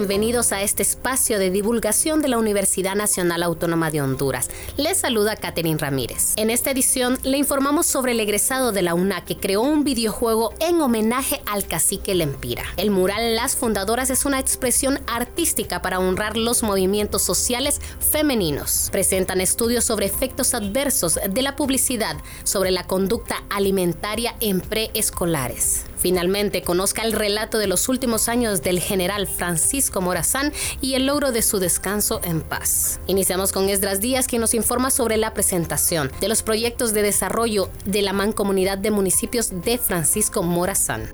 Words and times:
Bienvenidos 0.00 0.52
a 0.52 0.62
este 0.62 0.82
espacio 0.82 1.38
de 1.38 1.50
divulgación 1.50 2.22
de 2.22 2.28
la 2.28 2.38
Universidad 2.38 2.94
Nacional 2.94 3.42
Autónoma 3.42 3.90
de 3.90 4.00
Honduras. 4.00 4.48
Les 4.78 4.96
saluda 4.96 5.36
Catherine 5.36 5.76
Ramírez. 5.76 6.32
En 6.36 6.48
esta 6.48 6.70
edición 6.70 7.18
le 7.22 7.36
informamos 7.36 7.84
sobre 7.84 8.12
el 8.12 8.20
egresado 8.20 8.72
de 8.72 8.80
la 8.80 8.94
UNA 8.94 9.26
que 9.26 9.36
creó 9.36 9.60
un 9.60 9.84
videojuego 9.84 10.54
en 10.58 10.80
homenaje 10.80 11.42
al 11.44 11.66
cacique 11.66 12.14
Lempira. 12.14 12.64
El 12.78 12.90
mural 12.90 13.36
Las 13.36 13.56
Fundadoras 13.56 14.08
es 14.08 14.24
una 14.24 14.40
expresión 14.40 15.00
artística 15.06 15.82
para 15.82 15.98
honrar 15.98 16.38
los 16.38 16.62
movimientos 16.62 17.20
sociales 17.20 17.78
femeninos. 17.98 18.88
Presentan 18.90 19.42
estudios 19.42 19.84
sobre 19.84 20.06
efectos 20.06 20.54
adversos 20.54 21.20
de 21.28 21.42
la 21.42 21.56
publicidad 21.56 22.16
sobre 22.44 22.70
la 22.70 22.86
conducta 22.86 23.42
alimentaria 23.50 24.34
en 24.40 24.62
preescolares. 24.62 25.89
Finalmente, 26.00 26.62
conozca 26.62 27.02
el 27.02 27.12
relato 27.12 27.58
de 27.58 27.66
los 27.66 27.88
últimos 27.88 28.28
años 28.28 28.62
del 28.62 28.80
general 28.80 29.26
Francisco 29.26 30.00
Morazán 30.00 30.52
y 30.80 30.94
el 30.94 31.06
logro 31.06 31.30
de 31.30 31.42
su 31.42 31.58
descanso 31.58 32.20
en 32.24 32.40
paz. 32.40 33.00
Iniciamos 33.06 33.52
con 33.52 33.68
Esdras 33.68 34.00
Díaz, 34.00 34.26
quien 34.26 34.40
nos 34.40 34.54
informa 34.54 34.90
sobre 34.90 35.18
la 35.18 35.34
presentación 35.34 36.10
de 36.20 36.28
los 36.28 36.42
proyectos 36.42 36.94
de 36.94 37.02
desarrollo 37.02 37.68
de 37.84 38.00
la 38.00 38.14
Mancomunidad 38.14 38.78
de 38.78 38.90
Municipios 38.90 39.50
de 39.62 39.76
Francisco 39.76 40.42
Morazán. 40.42 41.10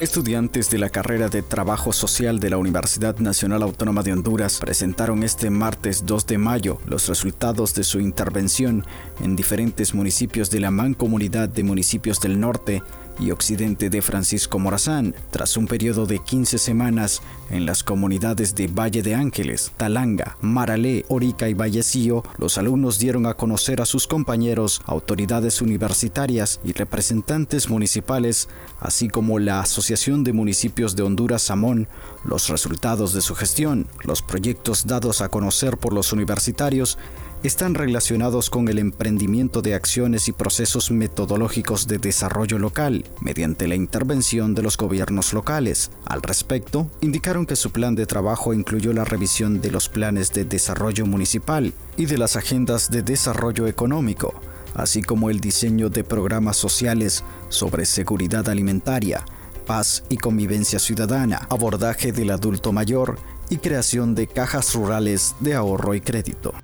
Estudiantes 0.00 0.70
de 0.70 0.78
la 0.78 0.90
carrera 0.90 1.28
de 1.28 1.42
Trabajo 1.42 1.92
Social 1.92 2.40
de 2.40 2.50
la 2.50 2.56
Universidad 2.56 3.16
Nacional 3.18 3.62
Autónoma 3.62 4.02
de 4.02 4.12
Honduras 4.12 4.58
presentaron 4.58 5.22
este 5.22 5.50
martes 5.50 6.04
2 6.04 6.26
de 6.26 6.36
mayo 6.36 6.78
los 6.84 7.06
resultados 7.06 7.74
de 7.74 7.84
su 7.84 8.00
intervención 8.00 8.84
en 9.20 9.36
diferentes 9.36 9.94
municipios 9.94 10.50
de 10.50 10.58
la 10.58 10.72
Mancomunidad 10.72 11.48
de 11.48 11.62
Municipios 11.62 12.20
del 12.20 12.40
Norte 12.40 12.82
y 13.18 13.30
occidente 13.30 13.90
de 13.90 14.02
Francisco 14.02 14.58
Morazán, 14.58 15.14
tras 15.30 15.56
un 15.56 15.66
periodo 15.66 16.06
de 16.06 16.18
15 16.18 16.58
semanas 16.58 17.22
en 17.50 17.66
las 17.66 17.82
comunidades 17.82 18.54
de 18.54 18.66
Valle 18.66 19.02
de 19.02 19.14
Ángeles, 19.14 19.72
Talanga, 19.76 20.36
Maralé, 20.40 21.04
Orica 21.08 21.48
y 21.48 21.54
Vallecillo, 21.54 22.22
los 22.38 22.58
alumnos 22.58 22.98
dieron 22.98 23.26
a 23.26 23.34
conocer 23.34 23.80
a 23.80 23.86
sus 23.86 24.06
compañeros, 24.06 24.82
autoridades 24.86 25.62
universitarias 25.62 26.60
y 26.64 26.72
representantes 26.72 27.68
municipales, 27.68 28.48
así 28.80 29.08
como 29.08 29.38
la 29.38 29.60
Asociación 29.60 30.24
de 30.24 30.32
Municipios 30.32 30.96
de 30.96 31.02
Honduras 31.02 31.42
Samón, 31.42 31.88
los 32.24 32.48
resultados 32.48 33.12
de 33.12 33.20
su 33.20 33.34
gestión, 33.34 33.86
los 34.02 34.22
proyectos 34.22 34.86
dados 34.86 35.20
a 35.20 35.28
conocer 35.28 35.76
por 35.76 35.92
los 35.92 36.12
universitarios 36.12 36.98
están 37.46 37.74
relacionados 37.74 38.48
con 38.48 38.68
el 38.68 38.78
emprendimiento 38.78 39.60
de 39.60 39.74
acciones 39.74 40.28
y 40.28 40.32
procesos 40.32 40.90
metodológicos 40.90 41.86
de 41.86 41.98
desarrollo 41.98 42.58
local 42.58 43.04
mediante 43.20 43.68
la 43.68 43.74
intervención 43.74 44.54
de 44.54 44.62
los 44.62 44.78
gobiernos 44.78 45.34
locales. 45.34 45.90
Al 46.06 46.22
respecto, 46.22 46.90
indicaron 47.02 47.44
que 47.44 47.56
su 47.56 47.70
plan 47.70 47.94
de 47.96 48.06
trabajo 48.06 48.54
incluyó 48.54 48.94
la 48.94 49.04
revisión 49.04 49.60
de 49.60 49.70
los 49.70 49.90
planes 49.90 50.32
de 50.32 50.46
desarrollo 50.46 51.04
municipal 51.04 51.74
y 51.98 52.06
de 52.06 52.16
las 52.16 52.36
agendas 52.36 52.90
de 52.90 53.02
desarrollo 53.02 53.66
económico, 53.66 54.32
así 54.74 55.02
como 55.02 55.28
el 55.28 55.40
diseño 55.40 55.90
de 55.90 56.02
programas 56.02 56.56
sociales 56.56 57.24
sobre 57.50 57.84
seguridad 57.84 58.48
alimentaria, 58.48 59.22
paz 59.66 60.02
y 60.08 60.16
convivencia 60.16 60.78
ciudadana, 60.78 61.46
abordaje 61.50 62.10
del 62.10 62.30
adulto 62.30 62.72
mayor 62.72 63.18
y 63.50 63.58
creación 63.58 64.14
de 64.14 64.28
cajas 64.28 64.74
rurales 64.74 65.34
de 65.40 65.54
ahorro 65.54 65.94
y 65.94 66.00
crédito. 66.00 66.54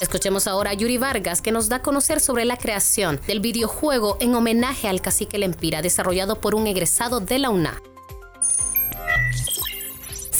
Escuchemos 0.00 0.46
ahora 0.46 0.70
a 0.70 0.74
Yuri 0.74 0.98
Vargas 0.98 1.40
que 1.40 1.52
nos 1.52 1.68
da 1.68 1.76
a 1.76 1.82
conocer 1.82 2.20
sobre 2.20 2.44
la 2.44 2.58
creación 2.58 3.18
del 3.26 3.40
videojuego 3.40 4.18
en 4.20 4.34
homenaje 4.34 4.88
al 4.88 5.00
cacique 5.00 5.38
Lempira 5.38 5.80
desarrollado 5.80 6.40
por 6.40 6.54
un 6.54 6.66
egresado 6.66 7.20
de 7.20 7.38
la 7.38 7.50
UNA. 7.50 7.80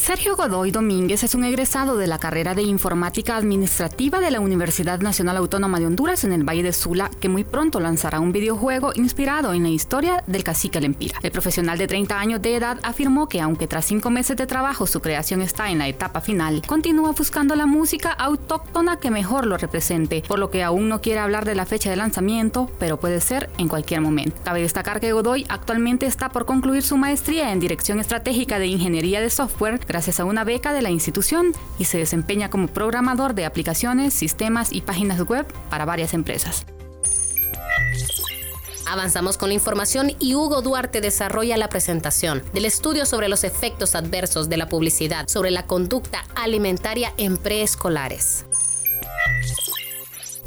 Sergio 0.07 0.37
Godoy 0.37 0.71
Domínguez 0.71 1.25
es 1.25 1.35
un 1.35 1.43
egresado 1.43 1.97
de 1.97 2.07
la 2.07 2.21
carrera 2.21 2.55
de 2.55 2.63
Informática 2.63 3.37
Administrativa 3.37 4.21
de 4.21 4.31
la 4.31 4.39
Universidad 4.39 5.01
Nacional 5.01 5.37
Autónoma 5.37 5.81
de 5.81 5.87
Honduras 5.87 6.23
en 6.23 6.33
el 6.33 6.49
Valle 6.49 6.63
de 6.63 6.73
Sula, 6.73 7.11
que 7.19 7.29
muy 7.29 7.43
pronto 7.43 7.81
lanzará 7.81 8.21
un 8.21 8.31
videojuego 8.31 8.93
inspirado 8.95 9.53
en 9.53 9.65
la 9.65 9.69
historia 9.69 10.23
del 10.29 10.45
cacique 10.45 10.81
Lempira. 10.81 11.19
El 11.25 11.33
profesional 11.33 11.77
de 11.77 11.89
30 11.89 12.21
años 12.21 12.41
de 12.41 12.55
edad 12.55 12.79
afirmó 12.85 13.29
que 13.29 13.41
aunque 13.41 13.67
tras 13.67 13.85
cinco 13.87 14.11
meses 14.11 14.37
de 14.37 14.47
trabajo 14.47 14.87
su 14.87 15.01
creación 15.01 15.43
está 15.43 15.71
en 15.71 15.79
la 15.79 15.89
etapa 15.89 16.21
final, 16.21 16.63
continúa 16.65 17.11
buscando 17.11 17.57
la 17.57 17.67
música 17.67 18.13
autóctona 18.13 19.01
que 19.01 19.11
mejor 19.11 19.45
lo 19.45 19.57
represente, 19.57 20.23
por 20.29 20.39
lo 20.39 20.51
que 20.51 20.63
aún 20.63 20.89
no 20.89 21.01
quiere 21.01 21.19
hablar 21.19 21.45
de 21.45 21.57
la 21.57 21.67
fecha 21.67 21.91
de 21.91 21.97
lanzamiento, 21.97 22.71
pero 22.79 23.01
puede 23.01 23.21
ser 23.21 23.51
en 23.59 23.67
cualquier 23.67 24.03
momento. 24.03 24.41
Cabe 24.45 24.63
destacar 24.63 25.01
que 25.01 25.11
Godoy 25.11 25.47
actualmente 25.49 26.07
está 26.07 26.29
por 26.29 26.47
concluir 26.47 26.85
su 26.85 26.97
maestría 26.97 27.51
en 27.51 27.59
Dirección 27.59 27.99
Estratégica 27.99 28.61
de 28.61 28.69
Ingeniería 28.69 29.21
de 29.21 29.31
Software 29.31 29.81
gracias 29.97 30.21
a 30.21 30.27
una 30.27 30.45
beca 30.45 30.75
de 30.75 30.83
la 30.83 30.91
institución 30.91 31.55
y 31.79 31.87
se 31.87 31.97
desempeña 31.97 32.51
como 32.51 32.69
programador 32.69 33.35
de 33.35 33.47
aplicaciones, 33.47 34.13
sistemas 34.13 34.71
y 34.71 34.83
páginas 34.83 35.23
web 35.23 35.47
para 35.71 35.87
varias 35.87 36.13
empresas. 36.13 36.67
Avanzamos 38.87 39.39
con 39.39 39.49
la 39.49 39.55
información 39.55 40.13
y 40.19 40.35
Hugo 40.35 40.61
Duarte 40.61 41.01
desarrolla 41.01 41.57
la 41.57 41.71
presentación 41.71 42.43
del 42.53 42.67
estudio 42.67 43.07
sobre 43.07 43.31
los 43.31 43.43
efectos 43.43 43.95
adversos 43.95 44.51
de 44.51 44.59
la 44.59 44.69
publicidad 44.69 45.29
sobre 45.29 45.51
la 45.51 45.67
conducta 45.67 46.27
alimentaria 46.35 47.15
en 47.17 47.39
preescolares. 47.39 48.45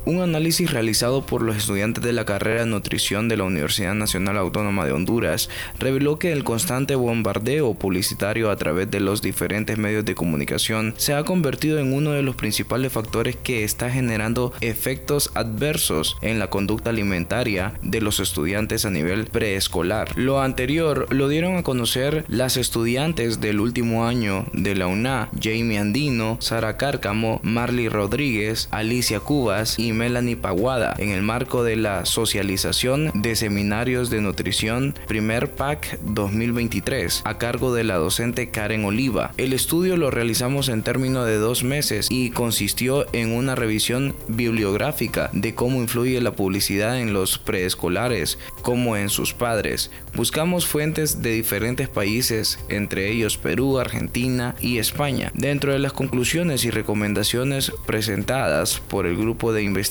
Un 0.10 0.22
análisis 0.22 0.72
realizado 0.72 1.24
por 1.24 1.44
los 1.44 1.56
estudiantes 1.56 2.04
de 2.04 2.14
la 2.14 2.26
carrera 2.26 2.62
de 2.62 2.66
nutrición 2.66 3.30
de 3.30 3.38
la 3.38 3.44
Universidad 3.44 3.94
Nacional 3.94 4.40
Autónoma 4.40 4.84
de 4.84 4.92
Honduras 4.92 5.52
reveló 5.78 6.18
que 6.18 6.32
el 6.32 6.44
constante 6.44 6.96
bombardeo 6.96 7.76
publicitario 7.76 8.50
a 8.50 8.56
través 8.56 8.90
de 8.90 9.02
los 9.02 9.22
diferentes 9.22 9.78
medios 9.78 10.06
de 10.06 10.16
comunicación 10.16 10.96
se 10.98 11.14
ha 11.14 11.24
convertido 11.26 11.78
en 11.78 11.94
uno 11.94 12.10
de 12.10 12.24
los 12.24 12.36
principales 12.36 12.92
factores 12.92 13.36
que 13.36 13.64
está 13.64 13.92
generando 13.92 14.52
efectos 14.62 15.30
adversos 15.36 16.18
en 16.24 16.40
la 16.40 16.50
conducta 16.50 16.90
alimentaria 16.90 17.74
de 17.84 18.02
los 18.02 18.20
estudiantes 18.20 18.86
a 18.86 18.90
nivel 18.90 19.26
preescolar. 19.26 20.18
Lo 20.18 20.42
anterior 20.42 21.06
lo 21.14 21.28
dieron 21.28 21.56
a 21.56 21.62
conocer 21.62 22.26
las 22.28 22.58
estudiantes 22.58 23.42
del 23.42 23.60
último 23.60 24.08
año 24.08 24.48
de 24.54 24.74
la 24.74 24.88
UNA, 24.88 25.30
Jamie 25.40 25.78
Andino, 25.78 26.38
Sara 26.42 26.78
Cárcamo, 26.78 27.42
Marley 27.44 27.90
Rodríguez, 27.90 28.70
Alicia 28.72 29.20
Cubas 29.20 29.78
y 29.78 29.99
Melanie 30.00 30.38
Paguada 30.38 30.96
en 30.98 31.10
el 31.10 31.24
marco 31.24 31.62
de 31.62 31.76
la 31.76 32.06
socialización 32.06 33.12
de 33.14 33.36
seminarios 33.36 34.10
de 34.10 34.22
nutrición 34.22 34.96
primer 35.10 35.52
PAC 35.52 36.00
2023 36.04 37.24
a 37.26 37.38
cargo 37.38 37.74
de 37.74 37.84
la 37.84 37.98
docente 37.98 38.50
Karen 38.50 38.86
Oliva. 38.86 39.34
El 39.36 39.52
estudio 39.52 39.98
lo 39.98 40.10
realizamos 40.10 40.70
en 40.70 40.84
términos 40.84 41.26
de 41.26 41.36
dos 41.36 41.66
meses 41.66 42.08
y 42.10 42.30
consistió 42.30 43.08
en 43.12 43.34
una 43.34 43.56
revisión 43.56 44.16
bibliográfica 44.30 45.30
de 45.34 45.54
cómo 45.54 45.82
influye 45.82 46.22
la 46.22 46.32
publicidad 46.32 47.02
en 47.02 47.12
los 47.12 47.38
preescolares 47.38 48.40
como 48.62 48.96
en 48.96 49.10
sus 49.10 49.34
padres. 49.34 49.92
Buscamos 50.16 50.66
fuentes 50.66 51.22
de 51.22 51.34
diferentes 51.34 51.90
países, 51.90 52.58
entre 52.70 53.12
ellos 53.12 53.38
Perú, 53.38 53.80
Argentina 53.80 54.56
y 54.62 54.78
España. 54.78 55.34
Dentro 55.36 55.74
de 55.74 55.80
las 55.80 55.92
conclusiones 55.92 56.64
y 56.64 56.72
recomendaciones 56.72 57.74
presentadas 57.86 58.80
por 58.88 59.06
el 59.06 59.18
grupo 59.18 59.52
de 59.52 59.64
investigación 59.64 59.89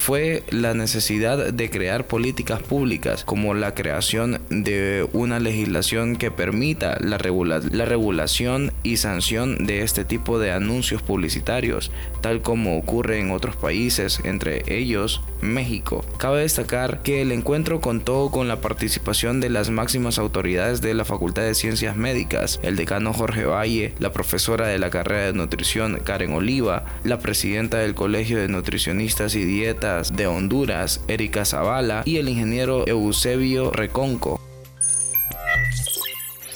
fue 0.00 0.42
la 0.50 0.74
necesidad 0.74 1.52
de 1.52 1.70
crear 1.70 2.06
políticas 2.06 2.62
públicas 2.62 3.24
como 3.24 3.54
la 3.54 3.74
creación 3.74 4.40
de 4.50 5.06
una 5.12 5.40
legislación 5.40 6.16
que 6.16 6.30
permita 6.30 6.98
la, 7.00 7.18
la 7.18 7.84
regulación 7.84 8.72
y 8.82 8.98
sanción 8.98 9.66
de 9.66 9.82
este 9.82 10.04
tipo 10.04 10.38
de 10.38 10.52
anuncios 10.52 11.02
publicitarios, 11.02 11.90
tal 12.20 12.42
como 12.42 12.76
ocurre 12.76 13.20
en 13.20 13.30
otros 13.30 13.56
países, 13.56 14.20
entre 14.24 14.62
ellos 14.66 15.22
México. 15.40 16.04
Cabe 16.18 16.42
destacar 16.42 17.02
que 17.02 17.22
el 17.22 17.32
encuentro 17.32 17.80
contó 17.80 18.30
con 18.30 18.48
la 18.48 18.60
participación 18.60 19.40
de 19.40 19.50
las 19.50 19.70
máximas 19.70 20.18
autoridades 20.18 20.80
de 20.80 20.94
la 20.94 21.04
Facultad 21.04 21.42
de 21.42 21.54
Ciencias 21.54 21.96
Médicas, 21.96 22.60
el 22.62 22.76
decano 22.76 23.12
Jorge 23.12 23.44
Valle, 23.44 23.94
la 23.98 24.12
profesora 24.12 24.66
de 24.66 24.78
la 24.78 24.90
carrera 24.90 25.26
de 25.26 25.32
nutrición 25.32 26.00
Karen 26.04 26.32
Oliva, 26.32 26.84
la 27.04 27.18
presidenta 27.18 27.78
del 27.78 27.94
Colegio 27.94 28.38
de 28.38 28.48
Nutricionistas 28.48 29.11
y 29.20 29.44
Dietas 29.44 30.16
de 30.16 30.26
Honduras, 30.26 31.00
Erika 31.06 31.44
Zavala, 31.44 32.02
y 32.06 32.16
el 32.16 32.30
ingeniero 32.30 32.86
Eusebio 32.86 33.70
Reconco. 33.70 34.40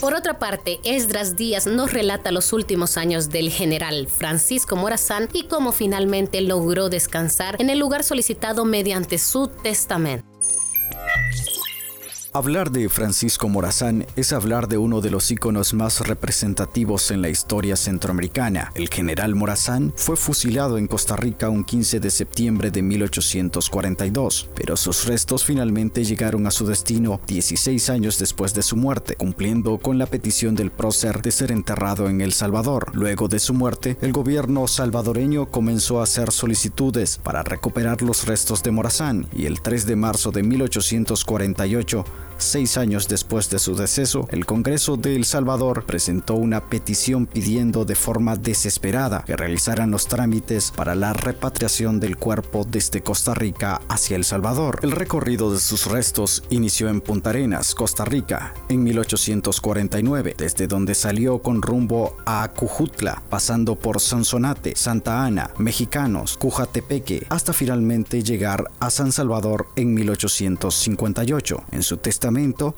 Por 0.01 0.15
otra 0.15 0.39
parte, 0.39 0.81
Esdras 0.83 1.37
Díaz 1.37 1.67
nos 1.67 1.93
relata 1.93 2.31
los 2.31 2.53
últimos 2.53 2.97
años 2.97 3.29
del 3.29 3.51
general 3.51 4.09
Francisco 4.09 4.75
Morazán 4.75 5.29
y 5.33 5.45
cómo 5.45 5.73
finalmente 5.73 6.41
logró 6.41 6.89
descansar 6.89 7.57
en 7.61 7.71
el 7.71 7.79
lugar 7.79 8.05
solicitado 8.05 8.65
mediante 8.65 9.19
su 9.19 9.49
testamento. 9.49 10.36
Hablar 12.37 12.71
de 12.71 12.91
Francisco 12.91 13.49
Morazán 13.49 14.05
es 14.15 14.35
hablar 14.35 14.69
de 14.69 14.77
uno 14.77 15.01
de 15.01 15.09
los 15.09 15.31
íconos 15.31 15.73
más 15.73 16.07
representativos 16.07 17.11
en 17.11 17.23
la 17.23 17.31
historia 17.31 17.77
centroamericana. 17.77 18.73
El 18.75 18.91
general 18.91 19.35
Morazán 19.35 19.95
fue 19.97 20.19
fusilado 20.19 20.77
en 20.77 20.87
Costa 20.87 21.17
Rica 21.17 21.49
un 21.49 21.65
15 21.65 21.99
de 21.99 22.11
septiembre 22.11 22.71
de 22.71 22.83
1842, 22.83 24.51
pero 24.55 24.77
sus 24.77 25.07
restos 25.07 25.47
finalmente 25.47 26.05
llegaron 26.05 26.47
a 26.47 26.51
su 26.51 26.67
destino 26.67 27.23
16 27.27 27.89
años 27.89 28.19
después 28.19 28.53
de 28.53 28.63
su 28.63 28.77
muerte, 28.77 29.17
cumpliendo 29.17 29.79
con 29.79 29.97
la 29.97 30.05
petición 30.05 30.55
del 30.55 30.71
prócer 30.71 31.23
de 31.23 31.31
ser 31.31 31.51
enterrado 31.51 32.11
en 32.11 32.21
El 32.21 32.35
Salvador. 32.35 32.95
Luego 32.95 33.29
de 33.29 33.39
su 33.39 33.55
muerte, 33.55 33.97
el 34.03 34.13
gobierno 34.13 34.69
salvadoreño 34.69 35.47
comenzó 35.47 36.01
a 36.01 36.03
hacer 36.03 36.31
solicitudes 36.33 37.17
para 37.17 37.43
recuperar 37.43 38.03
los 38.03 38.27
restos 38.27 38.63
de 38.63 38.73
Morazán 38.73 39.27
y 39.35 39.47
el 39.47 39.63
3 39.63 39.87
de 39.87 39.97
marzo 39.97 40.33
de 40.33 40.43
1848 40.43 42.05
Seis 42.39 42.77
años 42.77 43.09
después 43.09 43.49
de 43.49 43.59
su 43.59 43.75
deceso, 43.75 44.29
el 44.31 44.45
Congreso 44.45 44.99
de 44.99 45.17
El 45.17 45.25
Salvador 45.25 45.85
presentó 45.87 46.35
una 46.35 46.69
petición 46.69 47.25
pidiendo 47.25 47.87
de 47.87 47.95
forma 47.95 48.37
desesperada 48.37 49.25
que 49.25 49.37
realizaran 49.37 49.91
los 49.91 50.07
trámites 50.07 50.71
para 50.71 50.95
la 50.95 51.15
repatriación 51.15 51.99
del 51.99 52.19
cuerpo 52.19 52.67
desde 52.69 53.01
Costa 53.01 53.33
Rica 53.33 53.81
hacia 53.89 54.17
El 54.17 54.25
Salvador. 54.25 54.81
El 54.83 54.91
recorrido 54.91 55.51
de 55.51 55.59
sus 55.59 55.87
restos 55.87 56.45
inició 56.51 56.91
en 56.91 57.01
Punta 57.01 57.31
Arenas, 57.31 57.75
Costa 57.75 58.05
Rica, 58.05 58.53
en 58.69 58.85
1849, 58.85 60.35
desde 60.37 60.67
donde 60.67 60.95
salió 60.95 61.39
con 61.39 61.63
rumbo 61.63 62.19
a 62.27 62.49
Cujutla, 62.55 63.23
pasando 63.31 63.77
por 63.77 63.99
Sonsonate, 63.99 64.77
Santa 64.77 65.25
Ana, 65.25 65.51
Mexicanos, 65.57 66.37
Cujatepeque, 66.37 67.27
hasta 67.31 67.55
finalmente 67.55 68.23
llegar 68.23 68.71
a 68.79 68.91
San 68.91 69.11
Salvador 69.11 69.69
en 69.75 69.95
1858. 69.95 71.65
En 71.73 71.83
su 71.83 71.97
testamento 71.97 72.26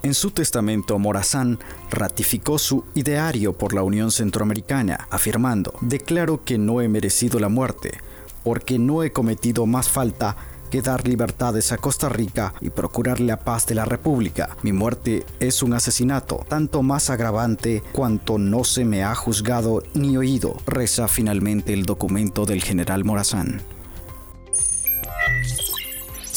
en 0.03 0.15
su 0.15 0.31
testamento 0.31 0.99
Morazán 0.99 1.59
ratificó 1.91 2.59
su 2.59 2.85
ideario 2.95 3.55
por 3.55 3.73
la 3.73 3.83
Unión 3.83 4.11
Centroamericana, 4.11 5.07
afirmando, 5.11 5.73
declaro 5.81 6.45
que 6.45 6.59
no 6.59 6.83
he 6.83 6.89
merecido 6.89 7.41
la 7.41 7.49
muerte, 7.49 7.99
porque 8.45 8.79
no 8.79 9.03
he 9.03 9.13
cometido 9.13 9.65
más 9.65 9.89
falta 9.89 10.37
que 10.71 10.83
dar 10.83 11.09
libertades 11.09 11.73
a 11.73 11.79
Costa 11.79 12.11
Rica 12.11 12.53
y 12.61 12.69
procurar 12.69 13.21
la 13.21 13.39
paz 13.39 13.67
de 13.67 13.75
la 13.75 13.87
República. 13.87 14.57
Mi 14.63 14.73
muerte 14.73 15.25
es 15.41 15.63
un 15.63 15.73
asesinato, 15.73 16.45
tanto 16.47 16.83
más 16.83 17.09
agravante 17.09 17.83
cuanto 17.93 18.37
no 18.37 18.65
se 18.65 18.85
me 18.85 19.03
ha 19.03 19.15
juzgado 19.15 19.83
ni 19.95 20.19
oído, 20.19 20.57
reza 20.67 21.09
finalmente 21.09 21.73
el 21.73 21.87
documento 21.87 22.45
del 22.45 22.63
general 22.63 23.05
Morazán. 23.05 23.63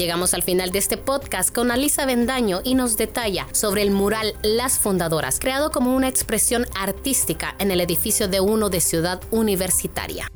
Llegamos 0.01 0.33
al 0.33 0.42
final 0.42 0.71
de 0.71 0.80
este 0.80 0.98
podcast 0.98 1.53
con 1.53 1.69
Alisa 1.69 2.07
Bendaño 2.07 2.62
y 2.63 2.74
nos 2.74 2.98
detalla 2.98 3.45
sobre 3.51 3.83
el 3.83 3.92
mural 3.92 4.33
Las 4.42 4.80
Fundadoras, 4.80 5.38
creado 5.39 5.69
como 5.69 5.95
una 5.95 6.07
expresión 6.07 6.65
artística 6.75 7.56
en 7.59 7.69
el 7.69 7.81
edificio 7.81 8.27
de 8.27 8.39
uno 8.39 8.71
de 8.71 8.81
Ciudad 8.81 9.21
Universitaria. 9.30 10.27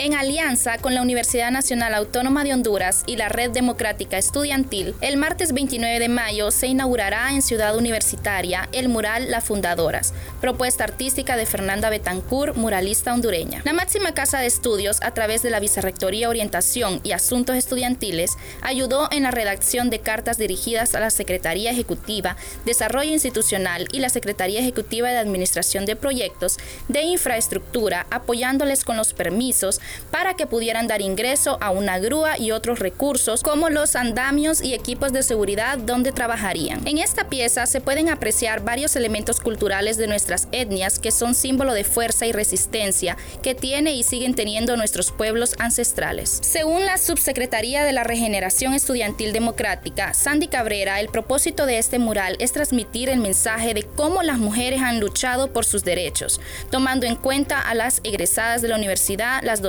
En 0.00 0.14
alianza 0.14 0.78
con 0.78 0.94
la 0.94 1.02
Universidad 1.02 1.50
Nacional 1.50 1.92
Autónoma 1.92 2.44
de 2.44 2.52
Honduras 2.52 3.02
y 3.06 3.16
la 3.16 3.28
Red 3.28 3.50
Democrática 3.50 4.16
Estudiantil, 4.16 4.94
el 5.00 5.16
martes 5.16 5.52
29 5.52 5.98
de 5.98 6.08
mayo 6.08 6.52
se 6.52 6.68
inaugurará 6.68 7.32
en 7.32 7.42
Ciudad 7.42 7.76
Universitaria 7.76 8.68
el 8.70 8.88
mural 8.88 9.28
La 9.28 9.40
Fundadoras, 9.40 10.14
propuesta 10.40 10.84
artística 10.84 11.36
de 11.36 11.46
Fernanda 11.46 11.90
Betancourt, 11.90 12.54
muralista 12.54 13.12
hondureña. 13.12 13.60
La 13.64 13.72
máxima 13.72 14.14
casa 14.14 14.38
de 14.38 14.46
estudios, 14.46 15.02
a 15.02 15.14
través 15.14 15.42
de 15.42 15.50
la 15.50 15.58
Vicerrectoría 15.58 16.28
Orientación 16.28 17.00
y 17.02 17.10
Asuntos 17.10 17.56
Estudiantiles, 17.56 18.36
ayudó 18.62 19.08
en 19.10 19.24
la 19.24 19.32
redacción 19.32 19.90
de 19.90 19.98
cartas 19.98 20.38
dirigidas 20.38 20.94
a 20.94 21.00
la 21.00 21.10
Secretaría 21.10 21.72
Ejecutiva, 21.72 22.36
Desarrollo 22.64 23.10
Institucional 23.10 23.88
y 23.90 23.98
la 23.98 24.10
Secretaría 24.10 24.60
Ejecutiva 24.60 25.10
de 25.10 25.18
Administración 25.18 25.86
de 25.86 25.96
Proyectos 25.96 26.56
de 26.86 27.02
Infraestructura, 27.02 28.06
apoyándoles 28.10 28.84
con 28.84 28.96
los 28.96 29.12
permisos 29.12 29.80
para 30.10 30.34
que 30.34 30.46
pudieran 30.46 30.86
dar 30.86 31.00
ingreso 31.00 31.58
a 31.60 31.70
una 31.70 31.98
grúa 31.98 32.38
y 32.38 32.50
otros 32.50 32.78
recursos 32.78 33.42
como 33.42 33.70
los 33.70 33.96
andamios 33.96 34.62
y 34.62 34.74
equipos 34.74 35.12
de 35.12 35.22
seguridad 35.22 35.78
donde 35.78 36.12
trabajarían. 36.12 36.86
En 36.86 36.98
esta 36.98 37.28
pieza 37.28 37.66
se 37.66 37.80
pueden 37.80 38.08
apreciar 38.08 38.62
varios 38.62 38.96
elementos 38.96 39.40
culturales 39.40 39.96
de 39.96 40.06
nuestras 40.06 40.48
etnias 40.52 40.98
que 40.98 41.10
son 41.10 41.34
símbolo 41.34 41.72
de 41.72 41.84
fuerza 41.84 42.26
y 42.26 42.32
resistencia 42.32 43.16
que 43.42 43.54
tiene 43.54 43.92
y 43.94 44.02
siguen 44.02 44.34
teniendo 44.34 44.76
nuestros 44.76 45.12
pueblos 45.12 45.54
ancestrales. 45.58 46.38
Según 46.42 46.84
la 46.84 46.98
Subsecretaría 46.98 47.84
de 47.84 47.92
la 47.92 48.04
Regeneración 48.04 48.74
Estudiantil 48.74 49.32
Democrática, 49.32 50.14
Sandy 50.14 50.48
Cabrera, 50.48 51.00
el 51.00 51.08
propósito 51.08 51.66
de 51.66 51.78
este 51.78 51.98
mural 51.98 52.36
es 52.38 52.52
transmitir 52.52 53.08
el 53.08 53.20
mensaje 53.20 53.74
de 53.74 53.82
cómo 53.82 54.22
las 54.22 54.38
mujeres 54.38 54.80
han 54.82 55.00
luchado 55.00 55.52
por 55.52 55.64
sus 55.64 55.84
derechos, 55.84 56.40
tomando 56.70 57.06
en 57.06 57.16
cuenta 57.16 57.60
a 57.60 57.74
las 57.74 58.00
egresadas 58.04 58.62
de 58.62 58.68
la 58.68 58.76
universidad, 58.76 59.42
las 59.42 59.62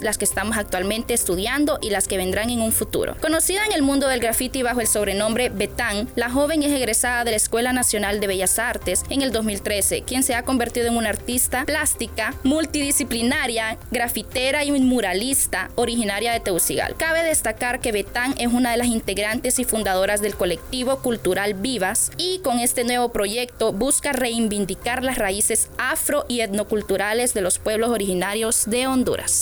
las 0.00 0.18
que 0.18 0.24
estamos 0.24 0.56
actualmente 0.56 1.12
estudiando 1.12 1.78
y 1.82 1.90
las 1.90 2.08
que 2.08 2.16
vendrán 2.16 2.48
en 2.48 2.62
un 2.62 2.72
futuro. 2.72 3.16
Conocida 3.20 3.64
en 3.66 3.72
el 3.72 3.82
mundo 3.82 4.08
del 4.08 4.20
graffiti 4.20 4.62
bajo 4.62 4.80
el 4.80 4.86
sobrenombre 4.86 5.50
Betán, 5.50 6.08
la 6.16 6.30
joven 6.30 6.62
es 6.62 6.70
egresada 6.70 7.24
de 7.24 7.32
la 7.32 7.36
Escuela 7.36 7.72
Nacional 7.72 8.18
de 8.18 8.26
Bellas 8.26 8.58
Artes 8.58 9.02
en 9.10 9.20
el 9.20 9.30
2013, 9.30 10.02
quien 10.02 10.22
se 10.22 10.34
ha 10.34 10.44
convertido 10.44 10.86
en 10.86 10.96
una 10.96 11.10
artista 11.10 11.64
plástica, 11.66 12.34
multidisciplinaria, 12.44 13.76
grafitera 13.90 14.64
y 14.64 14.72
muralista 14.72 15.70
originaria 15.74 16.32
de 16.32 16.40
Teucigal. 16.40 16.96
Cabe 16.96 17.22
destacar 17.22 17.80
que 17.80 17.92
Betán 17.92 18.34
es 18.38 18.52
una 18.52 18.70
de 18.70 18.78
las 18.78 18.86
integrantes 18.86 19.58
y 19.58 19.64
fundadoras 19.64 20.22
del 20.22 20.34
colectivo 20.34 20.98
cultural 21.00 21.54
Vivas 21.54 22.10
y 22.16 22.38
con 22.38 22.58
este 22.58 22.84
nuevo 22.84 23.10
proyecto 23.10 23.72
busca 23.72 24.12
reivindicar 24.12 25.04
las 25.04 25.18
raíces 25.18 25.68
afro 25.76 26.24
y 26.28 26.40
etnoculturales 26.40 27.34
de 27.34 27.42
los 27.42 27.58
pueblos 27.58 27.90
originarios 27.90 28.64
de 28.66 28.86
Honduras. 28.86 29.41